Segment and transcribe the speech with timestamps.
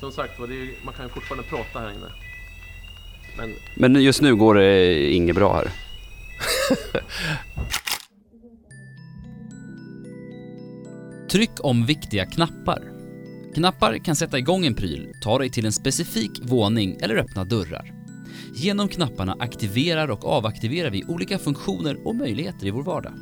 [0.00, 0.48] som sagt var,
[0.84, 2.12] man kan ju fortfarande prata här inne.
[3.36, 5.70] Men Men just nu går det inget bra här.
[11.30, 12.82] Tryck om viktiga knappar.
[13.54, 17.92] Knappar kan sätta igång en pryl, ta dig till en specifik våning eller öppna dörrar.
[18.54, 23.12] Genom knapparna aktiverar och avaktiverar vi olika funktioner och möjligheter i vår vardag.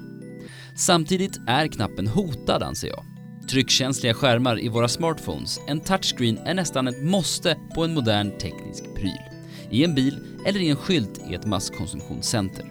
[0.76, 3.04] Samtidigt är knappen hotad anser jag.
[3.50, 8.94] Tryckkänsliga skärmar i våra smartphones, en touchscreen är nästan ett måste på en modern teknisk
[8.94, 9.22] pryl.
[9.70, 12.64] I en bil eller i en skylt i ett masskonsumtionscenter.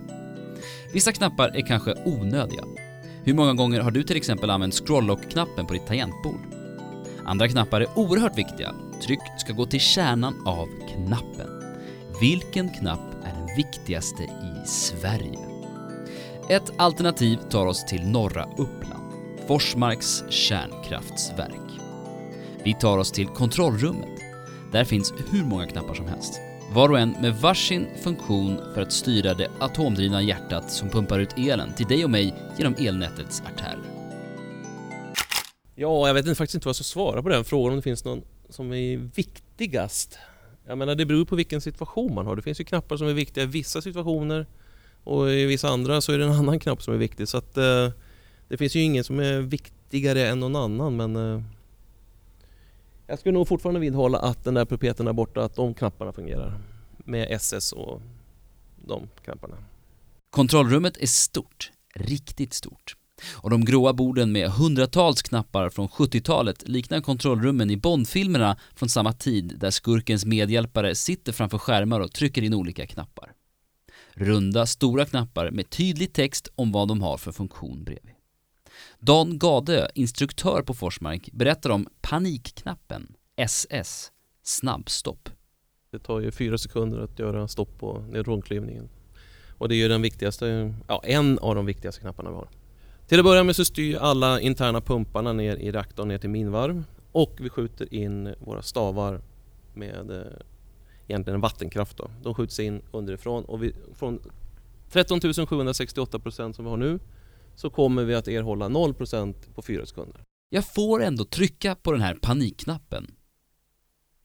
[0.93, 2.63] Vissa knappar är kanske onödiga.
[3.23, 6.41] Hur många gånger har du till exempel använt scroll-lock-knappen på ditt tangentbord?
[7.25, 8.75] Andra knappar är oerhört viktiga.
[9.05, 11.47] Tryck ska gå till kärnan av knappen.
[12.21, 15.39] Vilken knapp är den viktigaste i Sverige?
[16.49, 19.06] Ett alternativ tar oss till norra Uppland,
[19.47, 21.79] Forsmarks kärnkraftsverk.
[22.63, 24.19] Vi tar oss till kontrollrummet.
[24.71, 26.39] Där finns hur många knappar som helst.
[26.73, 31.37] Var och en med varsin funktion för att styra det atomdrivna hjärtat som pumpar ut
[31.37, 33.79] elen till dig och mig genom elnätets artärer.
[35.75, 38.05] Ja, jag vet faktiskt inte vad jag ska svara på den frågan om det finns
[38.05, 40.19] någon som är viktigast.
[40.67, 42.35] Jag menar det beror på vilken situation man har.
[42.35, 44.47] Det finns ju knappar som är viktiga i vissa situationer
[45.03, 47.27] och i vissa andra så är det en annan knapp som är viktig.
[47.27, 47.89] Så att eh,
[48.47, 51.41] det finns ju ingen som är viktigare än någon annan men eh,
[53.07, 56.59] jag skulle nog fortfarande vidhålla att den där pulpeten där borta, att de knapparna fungerar.
[56.97, 58.01] Med SS och
[58.85, 59.57] de knapparna.
[60.29, 62.95] Kontrollrummet är stort, riktigt stort.
[63.33, 69.13] Och de gråa borden med hundratals knappar från 70-talet liknar kontrollrummen i Bondfilmerna från samma
[69.13, 73.31] tid där skurkens medhjälpare sitter framför skärmar och trycker in olika knappar.
[74.13, 78.16] Runda, stora knappar med tydlig text om vad de har för funktion bredvid.
[78.99, 84.11] Dan Gade, instruktör på Forsmark, berättar om panikknappen, SS,
[84.43, 85.29] snabbstopp.
[85.91, 88.89] Det tar ju fyra sekunder att göra stopp på neutronklyvningen.
[89.57, 92.49] Och det är ju den viktigaste, ja en av de viktigaste knapparna vi har.
[93.07, 96.83] Till att börja med så styr alla interna pumparna ner i reaktorn ner till minvarv
[97.11, 99.21] och vi skjuter in våra stavar
[99.73, 100.21] med eh,
[101.07, 101.97] egentligen vattenkraft.
[101.97, 102.09] Då.
[102.23, 104.19] De skjuts in underifrån och vi, från
[104.91, 106.99] 13 768 procent som vi har nu
[107.57, 110.23] så kommer vi att erhålla 0 procent på fyra sekunder.
[110.49, 113.11] Jag får ändå trycka på den här panikknappen.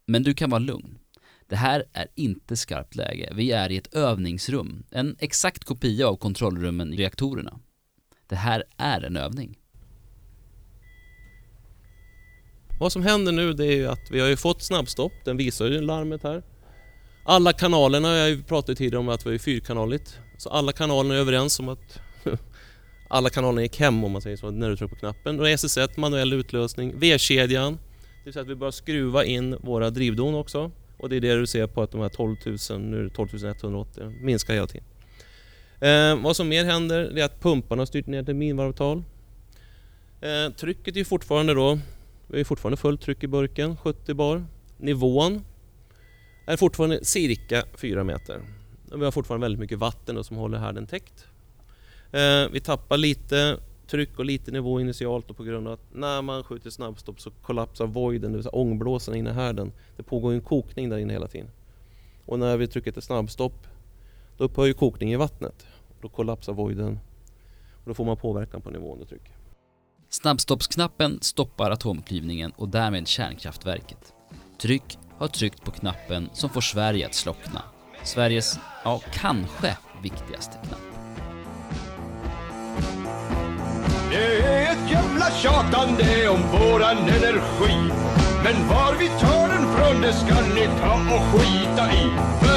[0.06, 0.98] Men du kan vara lugn.
[1.47, 3.32] Det här är inte skarpt läge.
[3.34, 4.84] Vi är i ett övningsrum.
[4.91, 7.60] En exakt kopia av kontrollrummen i reaktorerna.
[8.26, 9.59] Det här är en övning.
[12.81, 15.66] Vad som händer nu det är ju att vi har ju fått snabbstopp, den visar
[15.66, 16.42] ju larmet här.
[17.25, 21.60] Alla kanalerna, jag pratat tidigare om att vi är fyrkanaligt, så alla kanalerna är överens
[21.60, 22.00] om att
[23.12, 25.40] alla kanalerna gick hem om man säger så, när du trycker på knappen.
[25.40, 30.34] Och SS1, manuell utlösning, V-kedjan, det vill säga att vi börjar skruva in våra drivdon
[30.34, 30.70] också.
[30.96, 32.36] Och det är det du ser på att de här 12
[32.70, 34.86] 000, nu är det 12 180, minskar hela tiden.
[35.80, 39.02] Eh, vad som mer händer är att pumparna har styrt ner till minvarvtal.
[40.20, 41.78] Eh, trycket är fortfarande då,
[42.26, 44.44] vi har fortfarande fullt tryck i burken, 70 bar.
[44.76, 45.44] Nivån
[46.46, 48.40] är fortfarande cirka 4 meter.
[48.94, 51.26] Vi har fortfarande väldigt mycket vatten då, som håller härden täckt.
[52.12, 56.22] Eh, vi tappar lite tryck och lite nivå initialt och på grund av att när
[56.22, 59.72] man skjuter snabbstopp så kollapsar voiden, det vill säga ångblåsan inne i härden.
[59.96, 61.50] Det pågår en kokning där inne hela tiden.
[62.26, 63.66] Och när vi trycker till snabbstopp
[64.36, 65.66] då upphör ju kokning i vattnet.
[66.00, 66.98] Då kollapsar voiden
[67.72, 69.32] och då får man påverkan på nivån och tryck.
[70.08, 74.12] Snabbstoppsknappen stoppar atomklyvningen och därmed kärnkraftverket.
[74.60, 77.62] Tryck har tryckt på knappen som får Sverige att slockna.
[78.04, 80.91] Sveriges, ja, kanske viktigaste knapp.
[84.12, 87.92] Det är ett jävla tjatande om våran energi.
[88.44, 92.04] Men var vi tar den från det ska ni ta och skita i.
[92.40, 92.51] För